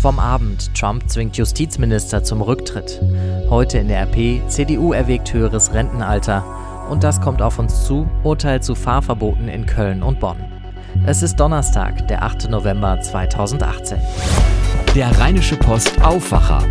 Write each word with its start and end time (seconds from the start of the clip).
Vom 0.00 0.18
Abend. 0.18 0.74
Trump 0.74 1.10
zwingt 1.10 1.36
Justizminister 1.36 2.24
zum 2.24 2.40
Rücktritt. 2.40 3.02
Heute 3.50 3.76
in 3.76 3.88
der 3.88 4.04
RP. 4.04 4.40
CDU 4.48 4.94
erwägt 4.94 5.30
höheres 5.34 5.74
Rentenalter. 5.74 6.42
Und 6.88 7.04
das 7.04 7.20
kommt 7.20 7.42
auf 7.42 7.58
uns 7.58 7.84
zu. 7.84 8.08
Urteil 8.22 8.62
zu 8.62 8.74
Fahrverboten 8.74 9.48
in 9.48 9.66
Köln 9.66 10.02
und 10.02 10.18
Bonn. 10.18 10.38
Es 11.04 11.22
ist 11.22 11.38
Donnerstag, 11.38 12.08
der 12.08 12.22
8. 12.22 12.48
November 12.48 12.98
2018. 13.02 14.00
Der 14.94 15.18
Rheinische 15.20 15.56
Post 15.56 16.02
Aufwacher. 16.02 16.64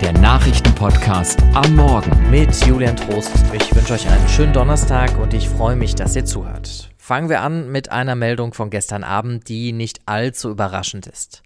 Der 0.00 0.14
Nachrichtenpodcast 0.14 1.42
am 1.52 1.76
Morgen. 1.76 2.30
Mit 2.30 2.66
Julian 2.66 2.96
Trost. 2.96 3.30
Ich 3.52 3.76
wünsche 3.76 3.92
euch 3.92 4.08
einen 4.08 4.28
schönen 4.28 4.54
Donnerstag 4.54 5.18
und 5.18 5.34
ich 5.34 5.50
freue 5.50 5.76
mich, 5.76 5.94
dass 5.94 6.16
ihr 6.16 6.24
zuhört. 6.24 6.88
Fangen 6.96 7.28
wir 7.28 7.42
an 7.42 7.70
mit 7.70 7.92
einer 7.92 8.14
Meldung 8.14 8.54
von 8.54 8.70
gestern 8.70 9.04
Abend, 9.04 9.50
die 9.50 9.72
nicht 9.72 10.00
allzu 10.06 10.48
überraschend 10.48 11.06
ist. 11.06 11.42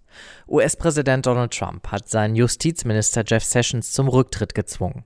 US-Präsident 0.49 1.27
Donald 1.27 1.53
Trump 1.53 1.89
hat 1.89 2.09
seinen 2.09 2.37
Justizminister 2.37 3.25
Jeff 3.27 3.45
Sessions 3.45 3.93
zum 3.93 4.09
Rücktritt 4.09 4.55
gezwungen. 4.55 5.05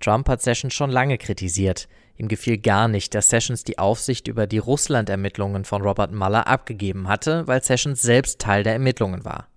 Trump 0.00 0.28
hat 0.28 0.42
Sessions 0.42 0.74
schon 0.74 0.90
lange 0.90 1.18
kritisiert. 1.18 1.88
Ihm 2.16 2.28
gefiel 2.28 2.58
gar 2.58 2.88
nicht, 2.88 3.14
dass 3.14 3.28
Sessions 3.28 3.64
die 3.64 3.78
Aufsicht 3.78 4.28
über 4.28 4.46
die 4.46 4.58
Russland-Ermittlungen 4.58 5.64
von 5.64 5.82
Robert 5.82 6.12
Mueller 6.12 6.46
abgegeben 6.46 7.08
hatte, 7.08 7.46
weil 7.46 7.62
Sessions 7.62 8.02
selbst 8.02 8.38
Teil 8.38 8.62
der 8.62 8.74
Ermittlungen 8.74 9.24
war. 9.24 9.48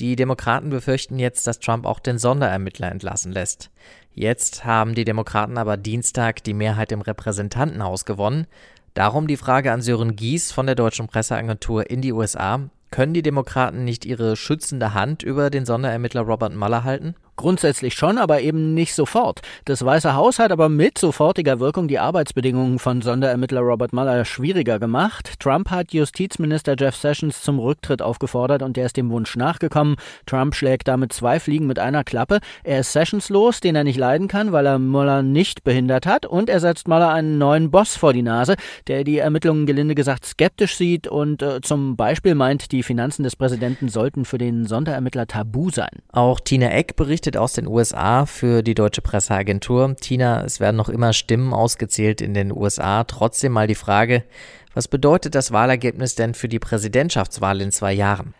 Die 0.00 0.14
Demokraten 0.14 0.70
befürchten 0.70 1.18
jetzt, 1.18 1.46
dass 1.46 1.58
Trump 1.58 1.84
auch 1.84 1.98
den 1.98 2.18
Sonderermittler 2.18 2.90
entlassen 2.90 3.32
lässt. 3.32 3.70
Jetzt 4.14 4.64
haben 4.64 4.94
die 4.94 5.04
Demokraten 5.04 5.58
aber 5.58 5.76
Dienstag 5.76 6.44
die 6.44 6.54
Mehrheit 6.54 6.92
im 6.92 7.00
Repräsentantenhaus 7.00 8.04
gewonnen. 8.04 8.46
Darum 8.94 9.26
die 9.26 9.36
Frage 9.36 9.72
an 9.72 9.82
Sören 9.82 10.16
Gies 10.16 10.52
von 10.52 10.66
der 10.66 10.76
deutschen 10.76 11.08
Presseagentur 11.08 11.90
in 11.90 12.00
die 12.00 12.12
USA. 12.12 12.70
Können 12.90 13.12
die 13.12 13.22
Demokraten 13.22 13.84
nicht 13.84 14.04
ihre 14.04 14.36
schützende 14.36 14.94
Hand 14.94 15.22
über 15.22 15.50
den 15.50 15.66
Sonderermittler 15.66 16.22
Robert 16.22 16.54
Mueller 16.54 16.84
halten? 16.84 17.14
Grundsätzlich 17.38 17.94
schon, 17.94 18.18
aber 18.18 18.40
eben 18.40 18.74
nicht 18.74 18.94
sofort. 18.94 19.42
Das 19.64 19.84
Weiße 19.84 20.12
Haus 20.16 20.40
hat 20.40 20.50
aber 20.50 20.68
mit 20.68 20.98
sofortiger 20.98 21.60
Wirkung 21.60 21.86
die 21.86 22.00
Arbeitsbedingungen 22.00 22.80
von 22.80 23.00
Sonderermittler 23.00 23.60
Robert 23.60 23.92
Mueller 23.92 24.24
schwieriger 24.24 24.80
gemacht. 24.80 25.38
Trump 25.38 25.70
hat 25.70 25.92
Justizminister 25.92 26.74
Jeff 26.76 26.96
Sessions 26.96 27.40
zum 27.40 27.60
Rücktritt 27.60 28.02
aufgefordert 28.02 28.62
und 28.62 28.76
der 28.76 28.86
ist 28.86 28.96
dem 28.96 29.10
Wunsch 29.10 29.36
nachgekommen. 29.36 29.94
Trump 30.26 30.56
schlägt 30.56 30.88
damit 30.88 31.12
zwei 31.12 31.38
Fliegen 31.38 31.68
mit 31.68 31.78
einer 31.78 32.02
Klappe. 32.02 32.40
Er 32.64 32.80
ist 32.80 32.92
Sessions 32.92 33.28
los, 33.28 33.60
den 33.60 33.76
er 33.76 33.84
nicht 33.84 33.98
leiden 33.98 34.26
kann, 34.26 34.50
weil 34.50 34.66
er 34.66 34.80
Mueller 34.80 35.22
nicht 35.22 35.62
behindert 35.62 36.06
hat 36.06 36.26
und 36.26 36.50
er 36.50 36.58
setzt 36.58 36.88
Mueller 36.88 37.10
einen 37.10 37.38
neuen 37.38 37.70
Boss 37.70 37.94
vor 37.94 38.12
die 38.12 38.22
Nase, 38.22 38.56
der 38.88 39.04
die 39.04 39.18
Ermittlungen 39.18 39.66
gelinde 39.66 39.94
gesagt 39.94 40.26
skeptisch 40.26 40.74
sieht 40.74 41.06
und 41.06 41.40
äh, 41.42 41.60
zum 41.60 41.94
Beispiel 41.94 42.34
meint, 42.34 42.72
die 42.72 42.77
Finanzen 42.82 43.22
des 43.22 43.36
Präsidenten 43.36 43.88
sollten 43.88 44.24
für 44.24 44.38
den 44.38 44.66
Sonderermittler 44.66 45.26
tabu 45.26 45.70
sein. 45.70 45.90
Auch 46.12 46.40
Tina 46.40 46.70
Eck 46.70 46.96
berichtet 46.96 47.36
aus 47.36 47.52
den 47.52 47.66
USA 47.66 48.26
für 48.26 48.62
die 48.62 48.74
deutsche 48.74 49.02
Presseagentur. 49.02 49.96
Tina, 50.00 50.44
es 50.44 50.60
werden 50.60 50.76
noch 50.76 50.88
immer 50.88 51.12
Stimmen 51.12 51.52
ausgezählt 51.52 52.20
in 52.20 52.34
den 52.34 52.52
USA. 52.52 53.04
Trotzdem 53.04 53.52
mal 53.52 53.66
die 53.66 53.74
Frage, 53.74 54.24
was 54.74 54.88
bedeutet 54.88 55.34
das 55.34 55.52
Wahlergebnis 55.52 56.14
denn 56.14 56.34
für 56.34 56.48
die 56.48 56.58
Präsidentschaftswahl 56.58 57.60
in 57.60 57.72
zwei 57.72 57.92
Jahren? 57.92 58.34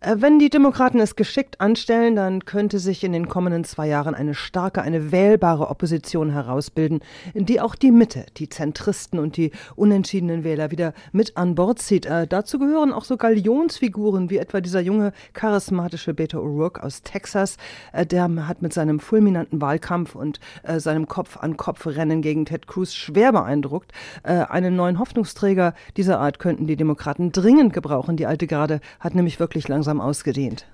Äh, 0.00 0.16
wenn 0.18 0.38
die 0.38 0.48
Demokraten 0.48 1.00
es 1.00 1.16
geschickt 1.16 1.60
anstellen, 1.60 2.14
dann 2.14 2.44
könnte 2.44 2.78
sich 2.78 3.02
in 3.02 3.12
den 3.12 3.28
kommenden 3.28 3.64
zwei 3.64 3.88
Jahren 3.88 4.14
eine 4.14 4.34
starke, 4.34 4.80
eine 4.80 5.10
wählbare 5.10 5.68
Opposition 5.68 6.30
herausbilden, 6.30 7.00
die 7.34 7.60
auch 7.60 7.74
die 7.74 7.90
Mitte, 7.90 8.26
die 8.36 8.48
Zentristen 8.48 9.18
und 9.18 9.36
die 9.36 9.50
unentschiedenen 9.74 10.44
Wähler 10.44 10.70
wieder 10.70 10.92
mit 11.10 11.36
an 11.36 11.56
Bord 11.56 11.80
zieht. 11.80 12.06
Äh, 12.06 12.28
dazu 12.28 12.60
gehören 12.60 12.92
auch 12.92 13.04
so 13.04 13.16
Galionsfiguren 13.16 14.30
wie 14.30 14.38
etwa 14.38 14.60
dieser 14.60 14.80
junge, 14.80 15.12
charismatische 15.32 16.14
Beto 16.14 16.38
O'Rourke 16.38 16.80
aus 16.80 17.02
Texas. 17.02 17.56
Äh, 17.92 18.06
der 18.06 18.28
hat 18.46 18.62
mit 18.62 18.72
seinem 18.72 19.00
fulminanten 19.00 19.60
Wahlkampf 19.60 20.14
und 20.14 20.38
äh, 20.62 20.78
seinem 20.78 21.08
Kopf-an-Kopf-Rennen 21.08 22.22
gegen 22.22 22.44
Ted 22.44 22.68
Cruz 22.68 22.94
schwer 22.94 23.32
beeindruckt. 23.32 23.90
Äh, 24.22 24.44
einen 24.44 24.76
neuen 24.76 25.00
Hoffnungsträger 25.00 25.74
dieser 25.96 26.20
Art 26.20 26.38
könnten 26.38 26.68
die 26.68 26.76
Demokraten 26.76 27.32
dringend 27.32 27.72
gebrauchen. 27.72 28.16
Die 28.16 28.26
alte 28.26 28.46
Garde 28.46 28.80
hat 29.00 29.16
nämlich 29.16 29.40
wirklich 29.40 29.66
langsam 29.66 29.87
langsam 29.88 30.00
ausgedehnt. 30.02 30.66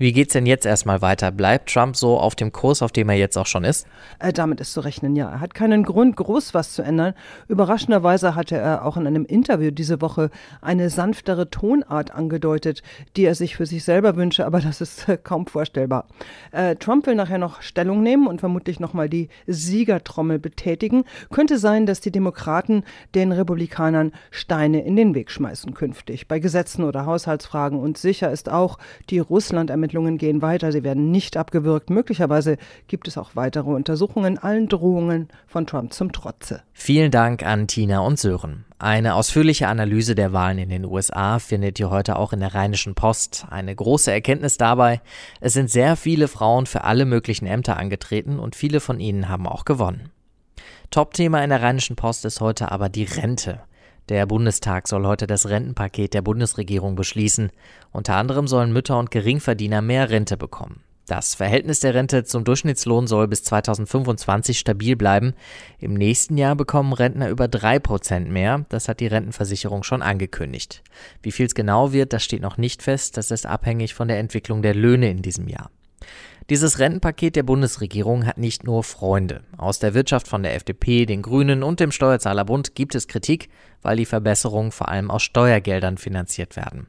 Wie 0.00 0.12
geht's 0.12 0.32
denn 0.32 0.46
jetzt 0.46 0.64
erstmal 0.64 1.02
weiter? 1.02 1.32
Bleibt 1.32 1.72
Trump 1.72 1.96
so 1.96 2.20
auf 2.20 2.36
dem 2.36 2.52
Kurs, 2.52 2.82
auf 2.82 2.92
dem 2.92 3.08
er 3.08 3.16
jetzt 3.16 3.36
auch 3.36 3.46
schon 3.46 3.64
ist? 3.64 3.84
Äh, 4.20 4.32
damit 4.32 4.60
ist 4.60 4.72
zu 4.72 4.78
rechnen, 4.78 5.16
ja. 5.16 5.28
Er 5.28 5.40
hat 5.40 5.54
keinen 5.54 5.82
Grund, 5.82 6.14
groß 6.14 6.54
was 6.54 6.72
zu 6.72 6.82
ändern. 6.82 7.14
Überraschenderweise 7.48 8.36
hatte 8.36 8.56
er 8.56 8.84
auch 8.84 8.96
in 8.96 9.08
einem 9.08 9.24
Interview 9.24 9.72
diese 9.72 10.00
Woche 10.00 10.30
eine 10.60 10.88
sanftere 10.88 11.50
Tonart 11.50 12.12
angedeutet, 12.12 12.84
die 13.16 13.24
er 13.24 13.34
sich 13.34 13.56
für 13.56 13.66
sich 13.66 13.82
selber 13.82 14.14
wünsche, 14.14 14.46
aber 14.46 14.60
das 14.60 14.80
ist 14.80 15.08
äh, 15.08 15.16
kaum 15.16 15.48
vorstellbar. 15.48 16.06
Äh, 16.52 16.76
Trump 16.76 17.04
will 17.08 17.16
nachher 17.16 17.38
noch 17.38 17.60
Stellung 17.60 18.04
nehmen 18.04 18.28
und 18.28 18.38
vermutlich 18.38 18.78
nochmal 18.78 19.08
die 19.08 19.28
Siegertrommel 19.48 20.38
betätigen. 20.38 21.02
Könnte 21.32 21.58
sein, 21.58 21.86
dass 21.86 22.00
die 22.00 22.12
Demokraten 22.12 22.84
den 23.16 23.32
Republikanern 23.32 24.12
Steine 24.30 24.84
in 24.84 24.94
den 24.94 25.16
Weg 25.16 25.32
schmeißen 25.32 25.74
künftig, 25.74 26.28
bei 26.28 26.38
Gesetzen 26.38 26.84
oder 26.84 27.04
Haushaltsfragen. 27.04 27.80
Und 27.80 27.98
sicher 27.98 28.30
ist 28.30 28.48
auch, 28.48 28.78
die 29.10 29.18
Russland-Ermittlungen 29.18 29.87
Ermittlungen 29.88 30.18
gehen 30.18 30.42
weiter, 30.42 30.70
sie 30.70 30.84
werden 30.84 31.10
nicht 31.10 31.38
abgewürgt. 31.38 31.88
Möglicherweise 31.88 32.58
gibt 32.88 33.08
es 33.08 33.16
auch 33.16 33.30
weitere 33.36 33.70
Untersuchungen, 33.70 34.36
allen 34.36 34.68
Drohungen 34.68 35.28
von 35.46 35.66
Trump 35.66 35.94
zum 35.94 36.12
Trotze. 36.12 36.62
Vielen 36.74 37.10
Dank 37.10 37.42
an 37.42 37.66
Tina 37.68 38.00
und 38.00 38.18
Sören. 38.18 38.66
Eine 38.78 39.14
ausführliche 39.14 39.66
Analyse 39.66 40.14
der 40.14 40.34
Wahlen 40.34 40.58
in 40.58 40.68
den 40.68 40.84
USA 40.84 41.38
findet 41.38 41.80
ihr 41.80 41.88
heute 41.88 42.16
auch 42.16 42.34
in 42.34 42.40
der 42.40 42.54
Rheinischen 42.54 42.94
Post. 42.94 43.46
Eine 43.48 43.74
große 43.74 44.12
Erkenntnis 44.12 44.58
dabei, 44.58 45.00
es 45.40 45.54
sind 45.54 45.70
sehr 45.70 45.96
viele 45.96 46.28
Frauen 46.28 46.66
für 46.66 46.84
alle 46.84 47.06
möglichen 47.06 47.46
Ämter 47.46 47.78
angetreten 47.78 48.38
und 48.38 48.56
viele 48.56 48.80
von 48.80 49.00
ihnen 49.00 49.30
haben 49.30 49.46
auch 49.46 49.64
gewonnen. 49.64 50.10
Top-Thema 50.90 51.42
in 51.42 51.48
der 51.48 51.62
Rheinischen 51.62 51.96
Post 51.96 52.26
ist 52.26 52.42
heute 52.42 52.70
aber 52.70 52.90
die 52.90 53.04
Rente. 53.04 53.60
Der 54.08 54.24
Bundestag 54.24 54.88
soll 54.88 55.06
heute 55.06 55.26
das 55.26 55.50
Rentenpaket 55.50 56.14
der 56.14 56.22
Bundesregierung 56.22 56.94
beschließen. 56.96 57.50
Unter 57.92 58.16
anderem 58.16 58.48
sollen 58.48 58.72
Mütter 58.72 58.98
und 58.98 59.10
Geringverdiener 59.10 59.82
mehr 59.82 60.08
Rente 60.08 60.38
bekommen. 60.38 60.82
Das 61.04 61.34
Verhältnis 61.34 61.80
der 61.80 61.94
Rente 61.94 62.24
zum 62.24 62.44
Durchschnittslohn 62.44 63.06
soll 63.06 63.28
bis 63.28 63.42
2025 63.44 64.58
stabil 64.58 64.96
bleiben. 64.96 65.34
Im 65.78 65.94
nächsten 65.94 66.36
Jahr 66.38 66.54
bekommen 66.54 66.92
Rentner 66.92 67.28
über 67.28 67.48
drei 67.48 67.78
Prozent 67.78 68.30
mehr. 68.30 68.64
Das 68.70 68.88
hat 68.88 69.00
die 69.00 69.06
Rentenversicherung 69.06 69.82
schon 69.82 70.02
angekündigt. 70.02 70.82
Wie 71.22 71.32
viel 71.32 71.46
es 71.46 71.54
genau 71.54 71.92
wird, 71.92 72.12
das 72.12 72.24
steht 72.24 72.42
noch 72.42 72.56
nicht 72.56 72.82
fest. 72.82 73.16
Das 73.16 73.30
ist 73.30 73.46
abhängig 73.46 73.94
von 73.94 74.08
der 74.08 74.18
Entwicklung 74.18 74.62
der 74.62 74.74
Löhne 74.74 75.10
in 75.10 75.22
diesem 75.22 75.48
Jahr. 75.48 75.70
Dieses 76.50 76.78
Rentenpaket 76.78 77.36
der 77.36 77.42
Bundesregierung 77.42 78.24
hat 78.24 78.38
nicht 78.38 78.64
nur 78.64 78.82
Freunde. 78.82 79.42
Aus 79.58 79.80
der 79.80 79.92
Wirtschaft 79.92 80.26
von 80.26 80.42
der 80.42 80.54
FDP, 80.54 81.04
den 81.04 81.20
Grünen 81.20 81.62
und 81.62 81.78
dem 81.78 81.92
Steuerzahlerbund 81.92 82.74
gibt 82.74 82.94
es 82.94 83.06
Kritik, 83.06 83.50
weil 83.82 83.98
die 83.98 84.06
Verbesserungen 84.06 84.72
vor 84.72 84.88
allem 84.88 85.10
aus 85.10 85.22
Steuergeldern 85.22 85.98
finanziert 85.98 86.56
werden. 86.56 86.86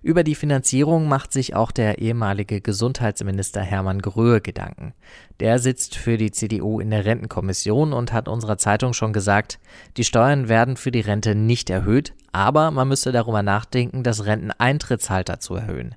Über 0.00 0.22
die 0.22 0.36
Finanzierung 0.36 1.08
macht 1.08 1.32
sich 1.32 1.56
auch 1.56 1.72
der 1.72 1.98
ehemalige 1.98 2.60
Gesundheitsminister 2.60 3.62
Hermann 3.62 4.00
Gröhe 4.00 4.40
Gedanken. 4.40 4.94
Der 5.40 5.58
sitzt 5.58 5.96
für 5.96 6.16
die 6.16 6.30
CDU 6.30 6.78
in 6.78 6.90
der 6.90 7.04
Rentenkommission 7.04 7.92
und 7.92 8.12
hat 8.12 8.28
unserer 8.28 8.58
Zeitung 8.58 8.92
schon 8.92 9.12
gesagt, 9.12 9.58
die 9.96 10.04
Steuern 10.04 10.48
werden 10.48 10.76
für 10.76 10.92
die 10.92 11.00
Rente 11.00 11.34
nicht 11.34 11.68
erhöht, 11.68 12.14
aber 12.32 12.70
man 12.70 12.88
müsse 12.88 13.12
darüber 13.12 13.42
nachdenken, 13.42 14.02
das 14.02 14.24
Renteneintrittsalter 14.24 15.40
zu 15.40 15.54
erhöhen. 15.54 15.94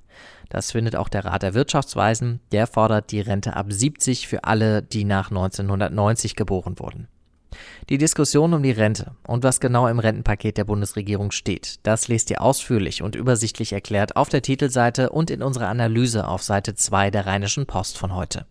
Das 0.48 0.72
findet 0.72 0.96
auch 0.96 1.08
der 1.08 1.24
Rat 1.24 1.42
der 1.42 1.54
Wirtschaftsweisen. 1.54 2.40
Der 2.52 2.66
fordert 2.66 3.10
die 3.10 3.20
Rente 3.20 3.56
ab 3.56 3.66
70 3.70 4.28
für 4.28 4.44
alle, 4.44 4.82
die 4.82 5.04
nach 5.04 5.30
1990 5.30 6.36
geboren 6.36 6.78
wurden. 6.78 7.08
Die 7.88 7.98
Diskussion 7.98 8.54
um 8.54 8.62
die 8.62 8.72
Rente 8.72 9.12
und 9.26 9.44
was 9.44 9.60
genau 9.60 9.86
im 9.88 9.98
Rentenpaket 9.98 10.56
der 10.56 10.64
Bundesregierung 10.64 11.30
steht, 11.30 11.78
das 11.84 12.08
lest 12.08 12.30
ihr 12.30 12.42
ausführlich 12.42 13.02
und 13.02 13.14
übersichtlich 13.14 13.72
erklärt 13.72 14.16
auf 14.16 14.28
der 14.28 14.42
Titelseite 14.42 15.10
und 15.10 15.30
in 15.30 15.42
unserer 15.42 15.68
Analyse 15.68 16.26
auf 16.26 16.42
Seite 16.42 16.74
2 16.74 17.10
der 17.10 17.26
Rheinischen 17.26 17.66
Post 17.66 17.98
von 17.98 18.14
heute. 18.14 18.46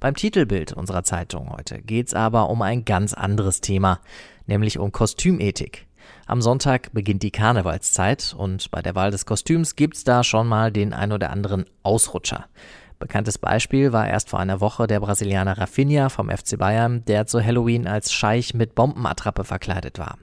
Beim 0.00 0.14
Titelbild 0.14 0.72
unserer 0.72 1.02
Zeitung 1.02 1.50
heute 1.50 1.80
geht 1.80 2.08
es 2.08 2.14
aber 2.14 2.50
um 2.50 2.62
ein 2.62 2.84
ganz 2.84 3.14
anderes 3.14 3.60
Thema, 3.60 4.00
nämlich 4.46 4.78
um 4.78 4.92
Kostümethik. 4.92 5.83
Am 6.26 6.40
Sonntag 6.40 6.92
beginnt 6.92 7.22
die 7.22 7.30
Karnevalszeit 7.30 8.34
und 8.36 8.70
bei 8.70 8.82
der 8.82 8.94
Wahl 8.94 9.10
des 9.10 9.26
Kostüms 9.26 9.76
gibt's 9.76 10.04
da 10.04 10.24
schon 10.24 10.46
mal 10.46 10.72
den 10.72 10.92
ein 10.92 11.12
oder 11.12 11.30
anderen 11.30 11.66
Ausrutscher. 11.82 12.46
Bekanntes 12.98 13.38
Beispiel 13.38 13.92
war 13.92 14.08
erst 14.08 14.30
vor 14.30 14.38
einer 14.38 14.60
Woche 14.60 14.86
der 14.86 15.00
Brasilianer 15.00 15.58
Rafinha 15.58 16.08
vom 16.08 16.30
FC 16.30 16.56
Bayern, 16.56 17.04
der 17.04 17.26
zu 17.26 17.44
Halloween 17.44 17.86
als 17.86 18.12
Scheich 18.12 18.54
mit 18.54 18.74
Bombenattrappe 18.74 19.44
verkleidet 19.44 19.98
war. 19.98 20.16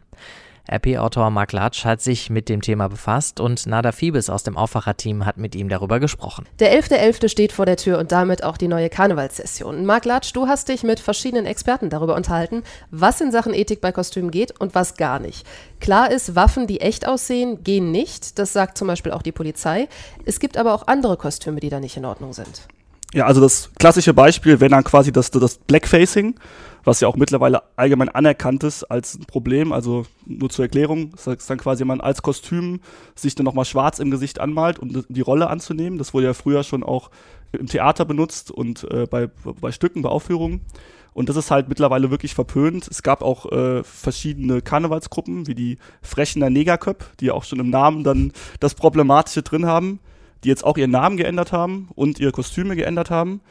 RP-Autor 0.70 1.30
Mark 1.32 1.52
Latsch 1.52 1.86
hat 1.86 2.02
sich 2.02 2.30
mit 2.30 2.50
dem 2.50 2.62
Thema 2.62 2.88
befasst 2.88 3.40
und 3.40 3.66
Nada 3.66 3.92
Fiebes 3.92 4.30
aus 4.30 4.44
dem 4.44 4.58
Aufwacherteam 4.58 5.26
hat 5.26 5.38
mit 5.38 5.56
ihm 5.56 5.70
darüber 5.70 6.00
gesprochen. 6.00 6.46
Der 6.60 6.74
11.11. 6.80 7.22
.11. 7.22 7.30
steht 7.30 7.52
vor 7.52 7.66
der 7.66 7.78
Tür 7.78 7.98
und 8.00 8.12
damit 8.12 8.44
auch 8.44 8.58
die 8.58 8.68
neue 8.68 8.90
Karnevalssession. 8.90 9.86
Mark 9.86 10.06
Latsch, 10.06 10.32
du 10.34 10.48
hast 10.48 10.70
dich 10.70 10.84
mit 10.84 11.00
verschiedenen 11.00 11.46
Experten 11.46 11.90
darüber 11.90 12.16
unterhalten, 12.16 12.64
was 12.90 13.22
in 13.22 13.32
Sachen 13.32 13.54
Ethik 13.54 13.82
bei 13.82 13.92
Kostümen 13.92 14.32
geht 14.32 14.60
und 14.60 14.76
was 14.76 14.96
gar 14.96 15.20
nicht. 15.20 15.46
Klar 15.80 16.12
ist, 16.12 16.36
Waffen, 16.36 16.68
die 16.68 16.82
echt 16.82 17.08
aussehen, 17.08 17.64
gehen 17.64 17.92
nicht. 17.92 18.38
Das 18.38 18.54
sagt 18.54 18.78
zum 18.78 18.88
Beispiel 18.88 19.12
auch 19.12 19.24
die 19.24 19.32
Polizei. 19.32 19.88
Es 20.26 20.40
gibt 20.40 20.58
aber 20.58 20.74
auch 20.74 20.88
andere 20.88 21.18
Kostüme, 21.18 21.60
die 21.60 21.70
da 21.70 21.80
nicht 21.80 21.98
in 21.98 22.06
Ordnung 22.06 22.34
sind. 22.34 22.68
Ja, 23.14 23.26
also 23.26 23.42
das 23.42 23.72
klassische 23.78 24.14
Beispiel 24.14 24.60
wäre 24.62 24.70
dann 24.70 24.86
quasi 24.86 25.12
das, 25.12 25.32
das 25.32 25.58
Blackfacing, 25.58 26.36
was 26.86 27.02
ja 27.02 27.10
auch 27.10 27.18
mittlerweile 27.18 27.62
allgemein 27.76 28.08
anerkannt 28.08 28.64
ist 28.64 28.86
als 28.86 29.16
ein 29.16 29.26
Problem. 29.26 29.74
Also 29.74 30.06
nur 30.26 30.50
zur 30.50 30.66
Erklärung, 30.66 31.12
das 31.12 31.28
ist 31.28 31.50
dann 31.50 31.58
quasi, 31.58 31.84
man 31.84 32.00
als 32.00 32.22
Kostüm 32.22 32.80
sich 33.16 33.36
dann 33.36 33.44
nochmal 33.44 33.66
schwarz 33.66 34.00
im 34.00 34.12
Gesicht 34.12 34.40
anmalt, 34.40 34.80
um 34.80 35.04
die 35.10 35.22
Rolle 35.22 35.50
anzunehmen. 35.50 35.98
Das 35.98 36.14
wurde 36.14 36.28
ja 36.28 36.34
früher 36.34 36.64
schon 36.64 36.84
auch 36.84 37.12
im 37.52 37.68
Theater 37.68 38.06
benutzt 38.06 38.50
und 38.50 38.90
äh, 38.90 39.08
bei, 39.08 39.28
bei 39.60 39.74
Stücken, 39.74 40.04
bei 40.04 40.10
Aufführungen. 40.10 40.62
Und 41.14 41.28
das 41.28 41.36
ist 41.36 41.52
halt 41.52 41.68
mittlerweile 41.68 42.10
wirklich 42.10 42.34
verpönt. 42.34 42.88
Es 42.88 43.04
gab 43.04 43.22
auch 43.22 43.52
äh, 43.52 43.84
verschiedene 43.84 44.62
Karnevalsgruppen, 44.62 45.48
wie 45.48 45.56
die 45.56 45.78
Frechener 46.02 46.50
Negerköp, 46.50 47.04
die 47.20 47.26
ja 47.26 47.34
auch 47.34 47.44
schon 47.44 47.60
im 47.60 47.70
Namen 47.70 48.06
dann 48.06 48.32
das 48.62 48.76
Problematische 48.76 49.44
drin 49.44 49.66
haben 49.66 50.00
die 50.44 50.50
jetzt 50.50 50.64
auch 50.64 50.78
ihren 50.78 50.92
Namen 50.92 51.18
geändert 51.18 51.52
haben 51.52 51.90
und 51.96 52.20
ihre 52.20 52.32
Kostüme 52.32 52.76
geändert 52.76 53.10
haben. 53.10 53.42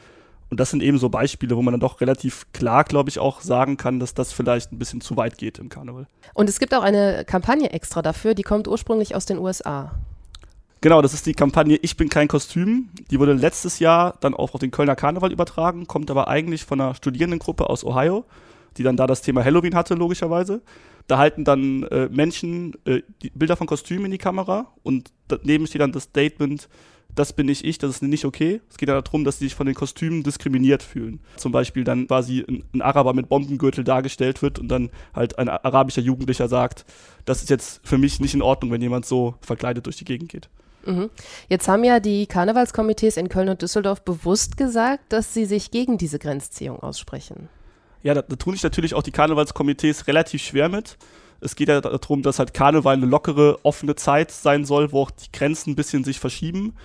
Und 0.49 0.59
das 0.59 0.69
sind 0.69 0.83
eben 0.83 0.97
so 0.97 1.07
Beispiele, 1.07 1.55
wo 1.55 1.61
man 1.61 1.71
dann 1.71 1.79
doch 1.79 2.01
relativ 2.01 2.45
klar, 2.51 2.83
glaube 2.83 3.09
ich, 3.09 3.19
auch 3.19 3.39
sagen 3.39 3.77
kann, 3.77 4.01
dass 4.01 4.13
das 4.13 4.33
vielleicht 4.33 4.73
ein 4.73 4.79
bisschen 4.79 4.99
zu 4.99 5.15
weit 5.15 5.37
geht 5.37 5.59
im 5.59 5.69
Karneval. 5.69 6.07
Und 6.33 6.49
es 6.49 6.59
gibt 6.59 6.73
auch 6.73 6.83
eine 6.83 7.23
Kampagne 7.25 7.71
extra 7.71 8.01
dafür, 8.01 8.33
die 8.33 8.43
kommt 8.43 8.67
ursprünglich 8.67 9.15
aus 9.15 9.25
den 9.25 9.37
USA. 9.37 9.93
Genau, 10.81 11.01
das 11.01 11.13
ist 11.13 11.27
die 11.27 11.33
Kampagne 11.33 11.77
Ich 11.81 11.95
bin 11.95 12.09
kein 12.09 12.27
Kostüm. 12.27 12.89
Die 13.11 13.19
wurde 13.19 13.33
letztes 13.33 13.79
Jahr 13.79 14.17
dann 14.19 14.33
auch 14.33 14.53
auf 14.53 14.59
den 14.59 14.71
Kölner 14.71 14.95
Karneval 14.95 15.31
übertragen, 15.31 15.87
kommt 15.87 16.11
aber 16.11 16.27
eigentlich 16.27 16.65
von 16.65 16.81
einer 16.81 16.95
Studierendengruppe 16.95 17.69
aus 17.69 17.85
Ohio, 17.85 18.25
die 18.77 18.83
dann 18.83 18.97
da 18.97 19.05
das 19.05 19.21
Thema 19.21 19.45
Halloween 19.45 19.75
hatte, 19.75 19.93
logischerweise. 19.93 20.63
Da 21.07 21.17
halten 21.17 21.43
dann 21.45 21.83
äh, 21.83 22.09
Menschen 22.09 22.73
äh, 22.85 23.03
Bilder 23.35 23.55
von 23.55 23.67
Kostümen 23.67 24.05
in 24.05 24.11
die 24.11 24.17
Kamera 24.17 24.67
und 24.81 25.11
daneben 25.31 25.67
steht 25.67 25.81
dann 25.81 25.91
das 25.91 26.03
Statement, 26.03 26.67
das 27.15 27.33
bin 27.33 27.47
nicht 27.47 27.65
ich, 27.65 27.77
das 27.77 27.89
ist 27.89 28.03
nicht 28.03 28.25
okay. 28.25 28.61
Es 28.69 28.77
geht 28.77 28.89
ja 28.89 28.99
darum, 28.99 29.23
dass 29.23 29.39
sie 29.39 29.45
sich 29.45 29.55
von 29.55 29.65
den 29.65 29.75
Kostümen 29.75 30.23
diskriminiert 30.23 30.81
fühlen. 30.83 31.19
Zum 31.35 31.51
Beispiel 31.51 31.83
dann 31.83 32.07
quasi 32.07 32.45
ein, 32.47 32.63
ein, 32.73 32.81
Araber 32.81 33.13
mit 33.13 33.29
Bombengürtel 33.29 33.83
dargestellt 33.83 34.41
wird 34.41 34.59
und 34.59 34.69
dann 34.69 34.89
halt 35.13 35.37
ein 35.37 35.49
arabischer 35.49 36.01
Jugendlicher 36.01 36.47
sagt, 36.47 36.85
das 37.25 37.41
ist 37.41 37.49
jetzt 37.49 37.81
für 37.83 37.97
mich 37.97 38.19
nicht 38.19 38.33
in 38.33 38.41
Ordnung, 38.41 38.71
wenn 38.71 38.81
jemand 38.81 39.05
so 39.05 39.35
verkleidet 39.41 39.85
durch 39.85 39.97
die 39.97 40.05
Gegend 40.05 40.29
geht. 40.29 40.49
Mhm. 40.85 41.09
Jetzt 41.47 41.67
haben 41.67 41.83
ja 41.83 41.99
die 41.99 42.25
Karnevalskomitees 42.25 43.17
in 43.17 43.29
Köln 43.29 43.49
und 43.49 43.61
Düsseldorf 43.61 44.03
bewusst 44.03 44.57
gesagt, 44.57 45.11
dass 45.11 45.33
sie 45.33 45.45
sich 45.45 45.71
gegen 45.71 45.97
diese 45.97 46.17
Grenzziehung 46.17 46.79
aussprechen. 46.79 47.49
Ja, 48.03 48.15
da, 48.15 48.23
da 48.23 48.35
tun 48.35 48.53
sich 48.53 48.63
natürlich 48.63 48.95
auch 48.95 49.03
die 49.03 49.11
Karnevalskomitees 49.11 50.07
relativ 50.07 50.41
schwer 50.41 50.69
mit. 50.69 50.97
Es 51.41 51.55
geht 51.55 51.69
ja 51.69 51.81
darum, 51.81 52.21
dass 52.21 52.39
halt 52.39 52.53
Karneval 52.53 52.95
eine 52.95 53.05
lockere, 53.05 53.59
offene 53.63 53.95
Zeit 53.95 54.31
sein 54.31 54.65
soll, 54.65 54.91
wo 54.91 55.01
auch 55.01 55.11
die 55.11 55.31
Grenzen 55.31 55.71
ein 55.71 55.75
bisschen 55.75 56.03
sich 56.03 56.19
verschieben. 56.19 56.75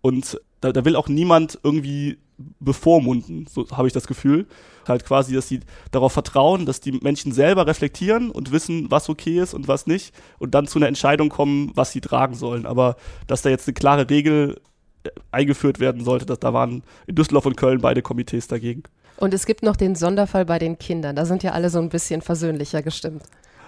Und 0.00 0.40
da, 0.60 0.72
da 0.72 0.84
will 0.84 0.96
auch 0.96 1.08
niemand 1.08 1.58
irgendwie 1.62 2.18
bevormunden, 2.60 3.46
so 3.48 3.66
habe 3.70 3.86
ich 3.86 3.92
das 3.92 4.06
Gefühl. 4.06 4.46
Halt 4.86 5.04
quasi, 5.04 5.34
dass 5.34 5.48
sie 5.48 5.60
darauf 5.90 6.12
vertrauen, 6.12 6.66
dass 6.66 6.80
die 6.80 6.92
Menschen 6.92 7.32
selber 7.32 7.66
reflektieren 7.66 8.30
und 8.30 8.52
wissen, 8.52 8.90
was 8.90 9.08
okay 9.08 9.40
ist 9.40 9.54
und 9.54 9.68
was 9.68 9.86
nicht 9.86 10.14
und 10.38 10.54
dann 10.54 10.66
zu 10.66 10.78
einer 10.78 10.88
Entscheidung 10.88 11.28
kommen, 11.28 11.70
was 11.74 11.92
sie 11.92 12.00
tragen 12.00 12.34
sollen. 12.34 12.66
Aber 12.66 12.96
dass 13.26 13.42
da 13.42 13.50
jetzt 13.50 13.68
eine 13.68 13.74
klare 13.74 14.10
Regel 14.10 14.60
äh, 15.04 15.10
eingeführt 15.30 15.80
werden 15.80 16.04
sollte, 16.04 16.26
dass 16.26 16.40
da 16.40 16.52
waren 16.52 16.82
in 17.06 17.14
Düsseldorf 17.14 17.46
und 17.46 17.56
Köln 17.56 17.80
beide 17.80 18.02
Komitees 18.02 18.48
dagegen. 18.48 18.82
Und 19.16 19.32
es 19.32 19.46
gibt 19.46 19.62
noch 19.62 19.76
den 19.76 19.94
Sonderfall 19.94 20.44
bei 20.44 20.58
den 20.58 20.76
Kindern. 20.76 21.16
Da 21.16 21.24
sind 21.24 21.42
ja 21.42 21.52
alle 21.52 21.70
so 21.70 21.78
ein 21.78 21.88
bisschen 21.88 22.20
versöhnlicher 22.20 22.82
gestimmt. 22.82 23.22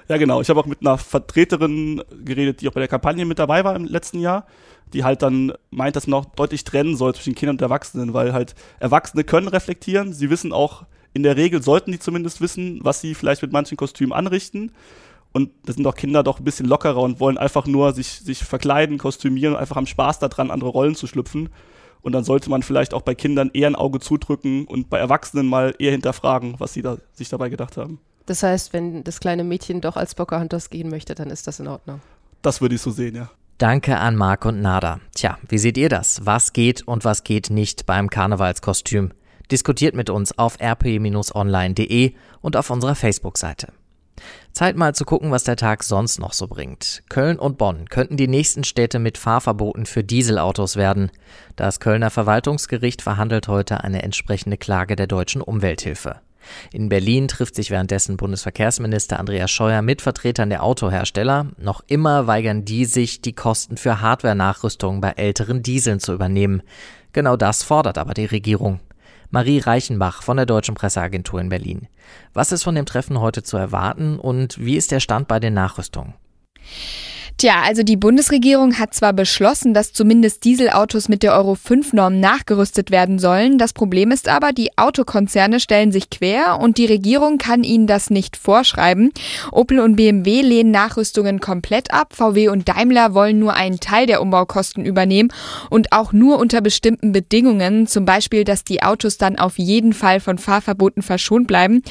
Ja, 0.09 0.17
genau. 0.19 0.41
Ich 0.41 0.49
habe 0.49 0.61
auch 0.61 0.67
mit 0.67 0.81
einer 0.81 0.99
Vertreterin 0.99 2.03
geredet, 2.25 2.61
die 2.61 2.69
auch 2.69 2.73
bei 2.73 2.81
der 2.81 2.89
Kampagne 2.89 3.25
mit 3.25 3.39
dabei 3.39 3.65
war 3.65 3.75
im 3.75 3.85
letzten 3.85 4.21
Jahr, 4.21 4.47
die 4.93 5.03
halt 5.03 5.23
dann 5.23 5.53
meint, 5.71 5.97
dass 5.97 6.07
man 6.07 6.21
auch 6.21 6.27
deutlich 6.27 6.63
trennen 6.63 6.97
soll 6.97 7.15
zwischen 7.15 7.35
Kindern 7.35 7.57
und 7.57 7.63
Erwachsenen, 7.63 8.15
weil 8.15 8.33
halt 8.33 8.55
Erwachsene 8.79 9.25
können 9.25 9.49
reflektieren. 9.49 10.13
Sie 10.13 10.31
wissen 10.31 10.53
auch, 10.53 10.85
in 11.13 11.25
der 11.25 11.37
Regel 11.37 11.63
sollten 11.63 11.93
die 11.93 11.99
zumindest 11.99 12.41
wissen, 12.41 12.81
was 12.83 13.01
sie 13.01 13.15
vielleicht 13.15 13.43
mit 13.43 13.53
manchen 13.53 13.77
Kostümen 13.77 14.13
anrichten. 14.13 14.73
Und 15.33 15.51
da 15.65 15.73
sind 15.73 15.87
auch 15.87 15.95
Kinder 15.95 16.23
doch 16.23 16.39
ein 16.39 16.45
bisschen 16.45 16.67
lockerer 16.67 17.03
und 17.03 17.21
wollen 17.21 17.37
einfach 17.37 17.67
nur 17.67 17.93
sich, 17.93 18.21
sich 18.21 18.45
verkleiden, 18.45 18.99
kostümieren 18.99 19.55
und 19.55 19.61
einfach 19.61 19.77
am 19.77 19.87
Spaß 19.87 20.19
daran, 20.21 20.51
andere 20.51 20.71
Rollen 20.71 20.95
zu 20.95 21.07
schlüpfen. 21.07 21.49
Und 22.01 22.13
dann 22.13 22.23
sollte 22.23 22.49
man 22.49 22.63
vielleicht 22.63 22.95
auch 22.95 23.03
bei 23.03 23.15
Kindern 23.15 23.51
eher 23.53 23.67
ein 23.67 23.75
Auge 23.75 23.99
zudrücken 23.99 24.67
und 24.67 24.89
bei 24.89 24.99
Erwachsenen 24.99 25.47
mal 25.47 25.75
eher 25.79 25.91
hinterfragen, 25.91 26.55
was 26.59 26.73
sie 26.73 26.83
da, 26.83 26.99
sich 27.13 27.29
dabei 27.29 27.49
gedacht 27.49 27.77
haben. 27.77 27.99
Das 28.27 28.43
heißt, 28.43 28.73
wenn 28.73 29.05
das 29.05 29.21
kleine 29.21 29.45
Mädchen 29.45 29.81
doch 29.81 29.97
als 29.97 30.15
Pocahontas 30.15 30.71
gehen 30.71 30.91
möchte, 30.91 31.15
dann 31.15 31.31
ist 31.31 31.47
das 31.47 31.61
in 31.61 31.69
Ordnung. 31.69 32.01
Das 32.43 32.61
würde 32.61 32.75
ich 32.75 32.83
so 32.83 32.91
sehen, 32.91 33.15
ja. 33.15 33.31
Danke 33.59 33.97
an 33.97 34.17
Marc 34.17 34.45
und 34.45 34.61
Nada. 34.61 35.01
Tja, 35.15 35.39
wie 35.49 35.57
seht 35.57 35.79
ihr 35.79 35.89
das? 35.89 36.27
Was 36.27 36.53
geht 36.53 36.87
und 36.87 37.05
was 37.05 37.25
geht 37.25 37.49
nicht 37.49 37.87
beim 37.87 38.11
Karnevalskostüm? 38.11 39.13
Diskutiert 39.51 39.95
mit 39.95 40.11
uns 40.11 40.37
auf 40.37 40.61
rp-online.de 40.61 42.13
und 42.43 42.57
auf 42.57 42.69
unserer 42.69 42.95
Facebook-Seite. 42.95 43.73
Zeit 44.53 44.77
mal 44.77 44.95
zu 44.95 45.05
gucken, 45.05 45.31
was 45.31 45.45
der 45.45 45.57
Tag 45.57 45.85
sonst 45.85 46.19
noch 46.19 46.33
so 46.33 46.49
bringt. 46.49 47.03
Köln 47.09 47.39
und 47.39 47.59
Bonn 47.59 47.89
könnten 47.89 48.17
die 48.17 48.29
nächsten 48.29 48.65
Städte 48.65 48.99
mit 48.99 49.19
Fahrverboten 49.19 49.87
für 49.87 50.03
Dieselautos 50.03 50.77
werden. 50.77 51.11
Das 51.57 51.81
Kölner 51.81 52.11
Verwaltungsgericht 52.11 53.03
verhandelt 53.03 53.49
heute 53.49 53.85
eine 53.85 54.03
entsprechende 54.03 54.57
Klage 54.57 54.97
der 54.97 55.07
deutschen 55.07 55.43
Umwelthilfe. 55.43 56.21
In 56.73 56.89
Berlin 56.89 57.29
trifft 57.29 57.55
sich 57.55 57.71
währenddessen 57.71 58.17
Bundesverkehrsminister 58.17 59.19
Andreas 59.19 59.51
Scheuer 59.51 59.83
mit 59.83 60.03
Vertretern 60.03 60.51
der 60.51 60.63
Autohersteller. 60.63 61.47
Noch 61.59 61.83
immer 61.87 62.27
weigern 62.27 62.65
die 62.65 62.85
sich, 62.85 63.21
die 63.21 63.35
Kosten 63.35 63.77
für 63.77 64.01
Hardware-Nachrüstungen 64.01 65.01
bei 65.01 65.11
älteren 65.11 65.63
Dieseln 65.63 66.01
zu 66.01 66.13
übernehmen. 66.13 66.63
Genau 67.13 67.37
das 67.37 67.63
fordert 67.63 67.99
aber 67.99 68.15
die 68.15 68.27
Regierung. 68.27 68.81
Marie 69.31 69.59
Reichenbach 69.59 70.23
von 70.23 70.37
der 70.37 70.47
Deutschen 70.47 70.75
Presseagentur 70.75 71.41
in 71.41 71.49
Berlin. 71.49 71.89
Was 72.33 72.53
ist 72.53 72.63
von 72.63 72.75
dem 72.75 72.87
Treffen 72.87 73.21
heute 73.21 73.43
zu 73.43 73.57
erwarten 73.57 74.19
und 74.19 74.59
wie 74.59 74.77
ist 74.77 74.93
der 74.93 75.01
Stand 75.01 75.29
bei 75.29 75.41
den 75.41 75.55
Nachrüstungen? 75.55 76.15
Tja, 77.39 77.61
also 77.67 77.83
die 77.83 77.99
Bundesregierung 77.99 78.79
hat 78.79 78.95
zwar 78.95 79.13
beschlossen, 79.13 79.75
dass 79.75 79.93
zumindest 79.93 80.45
Dieselautos 80.45 81.11
mit 81.11 81.23
der 81.23 81.35
Euro 81.35 81.55
5 81.55 81.93
Norm 81.93 82.19
nachgerüstet 82.19 82.91
werden 82.91 83.19
sollen. 83.19 83.59
Das 83.59 83.75
Problem 83.75 84.11
ist 84.11 84.27
aber, 84.27 84.53
die 84.53 84.71
Autokonzerne 84.79 85.61
stellen 85.61 85.93
sich 85.93 86.09
quer 86.09 86.59
und 86.59 86.79
die 86.79 86.87
Regierung 86.87 87.37
kann 87.37 87.63
ihnen 87.63 87.87
das 87.87 88.09
nicht 88.09 88.39
vorschreiben. 88.39 89.13
Opel 89.53 89.81
und 89.81 89.97
BMW 89.97 90.41
lehnen 90.41 90.71
Nachrüstungen 90.71 91.39
komplett 91.39 91.93
ab. 91.93 92.15
VW 92.15 92.49
und 92.49 92.71
Daimler 92.71 93.13
wollen 93.13 93.39
nur 93.39 93.53
einen 93.53 93.81
Teil 93.81 94.07
der 94.07 94.23
Umbaukosten 94.23 94.87
übernehmen 94.87 95.31
und 95.69 95.93
auch 95.93 96.15
nur 96.15 96.39
unter 96.39 96.63
bestimmten 96.63 97.13
Bedingungen. 97.13 97.87
Zum 97.87 98.07
Beispiel, 98.07 98.45
dass 98.45 98.65
die 98.65 98.83
Autos 98.83 99.19
dann 99.19 99.39
auf 99.39 99.59
jeden 99.59 99.93
Fall 99.93 100.21
von 100.21 100.39
Fahrverboten 100.39 101.03
verschont 101.03 101.49
bleiben. 101.49 101.83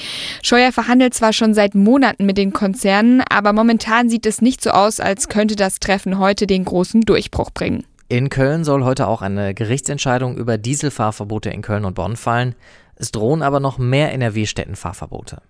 Scheuer 0.41 0.71
verhandelt 0.71 1.13
zwar 1.13 1.33
schon 1.33 1.53
seit 1.53 1.75
Monaten 1.75 2.25
mit 2.25 2.39
den 2.39 2.51
Konzernen, 2.51 3.21
aber 3.29 3.53
momentan 3.53 4.09
sieht 4.09 4.25
es 4.25 4.41
nicht 4.41 4.63
so 4.63 4.71
aus, 4.71 4.99
als 4.99 5.29
könnte 5.35 5.57
das 5.57 5.81
Treffen 5.81 6.17
heute 6.17 6.47
den 6.47 6.63
großen 6.63 7.01
Durchbruch 7.01 7.51
bringen. 7.51 7.83
In 8.07 8.29
Köln 8.29 8.63
soll 8.63 8.85
heute 8.85 9.05
auch 9.05 9.21
eine 9.21 9.53
Gerichtsentscheidung 9.53 10.37
über 10.37 10.57
Dieselfahrverbote 10.57 11.49
in 11.49 11.61
Köln 11.61 11.83
und 11.83 11.95
Bonn 11.95 12.15
fallen. 12.15 12.55
Es 12.95 13.11
drohen 13.11 13.41
aber 13.41 13.59
noch 13.59 13.77
mehr 13.77 14.13
NRW-Städtenfahrverbote. 14.13 15.41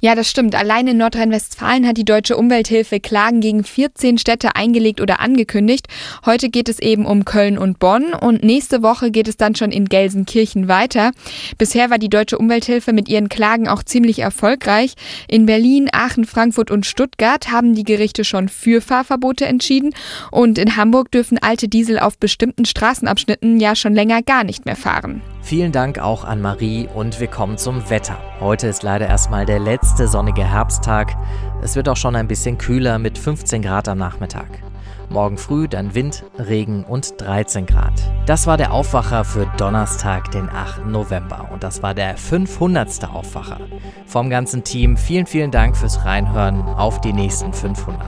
Ja, 0.00 0.14
das 0.14 0.30
stimmt. 0.30 0.54
Allein 0.54 0.86
in 0.86 0.96
Nordrhein-Westfalen 0.96 1.86
hat 1.86 1.96
die 1.96 2.04
Deutsche 2.04 2.36
Umwelthilfe 2.36 3.00
Klagen 3.00 3.40
gegen 3.40 3.64
14 3.64 4.18
Städte 4.18 4.56
eingelegt 4.56 5.00
oder 5.00 5.20
angekündigt. 5.20 5.86
Heute 6.24 6.48
geht 6.48 6.68
es 6.68 6.78
eben 6.78 7.06
um 7.06 7.24
Köln 7.24 7.58
und 7.58 7.78
Bonn 7.78 8.14
und 8.14 8.42
nächste 8.42 8.82
Woche 8.82 9.10
geht 9.10 9.28
es 9.28 9.36
dann 9.36 9.54
schon 9.54 9.72
in 9.72 9.86
Gelsenkirchen 9.86 10.68
weiter. 10.68 11.12
Bisher 11.56 11.90
war 11.90 11.98
die 11.98 12.10
Deutsche 12.10 12.38
Umwelthilfe 12.38 12.92
mit 12.92 13.08
ihren 13.08 13.28
Klagen 13.28 13.68
auch 13.68 13.82
ziemlich 13.82 14.20
erfolgreich. 14.20 14.94
In 15.28 15.46
Berlin, 15.46 15.88
Aachen, 15.92 16.24
Frankfurt 16.24 16.70
und 16.70 16.86
Stuttgart 16.86 17.50
haben 17.50 17.74
die 17.74 17.84
Gerichte 17.84 18.24
schon 18.24 18.48
für 18.48 18.80
Fahrverbote 18.80 19.46
entschieden 19.46 19.94
und 20.30 20.58
in 20.58 20.76
Hamburg 20.76 21.10
dürfen 21.10 21.38
alte 21.38 21.68
Diesel 21.68 21.98
auf 21.98 22.18
bestimmten 22.18 22.64
Straßenabschnitten 22.64 23.60
ja 23.60 23.74
schon 23.74 23.94
länger 23.94 24.22
gar 24.22 24.44
nicht 24.44 24.66
mehr 24.66 24.76
fahren. 24.76 25.22
Vielen 25.48 25.72
Dank 25.72 25.98
auch 25.98 26.24
an 26.24 26.42
Marie 26.42 26.90
und 26.94 27.20
wir 27.20 27.26
kommen 27.26 27.56
zum 27.56 27.88
Wetter. 27.88 28.18
Heute 28.38 28.66
ist 28.66 28.82
leider 28.82 29.06
erstmal 29.06 29.46
der 29.46 29.58
letzte 29.58 30.06
sonnige 30.06 30.44
Herbsttag. 30.44 31.16
Es 31.62 31.74
wird 31.74 31.88
auch 31.88 31.96
schon 31.96 32.16
ein 32.16 32.28
bisschen 32.28 32.58
kühler 32.58 32.98
mit 32.98 33.16
15 33.16 33.62
Grad 33.62 33.88
am 33.88 33.96
Nachmittag. 33.96 34.62
Morgen 35.08 35.38
früh 35.38 35.66
dann 35.66 35.94
Wind, 35.94 36.22
Regen 36.38 36.84
und 36.84 37.14
13 37.16 37.64
Grad. 37.64 37.94
Das 38.26 38.46
war 38.46 38.58
der 38.58 38.74
Aufwacher 38.74 39.24
für 39.24 39.46
Donnerstag, 39.56 40.30
den 40.32 40.50
8. 40.50 40.84
November. 40.84 41.48
Und 41.50 41.62
das 41.62 41.82
war 41.82 41.94
der 41.94 42.18
500. 42.18 43.08
Aufwacher. 43.08 43.56
Vom 44.04 44.28
ganzen 44.28 44.64
Team 44.64 44.98
vielen, 44.98 45.24
vielen 45.24 45.50
Dank 45.50 45.78
fürs 45.78 46.04
Reinhören 46.04 46.60
auf 46.60 47.00
die 47.00 47.14
nächsten 47.14 47.54
500. 47.54 48.02